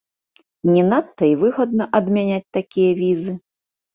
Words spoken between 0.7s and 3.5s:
Не надта і выгадна адмяняць такія візы.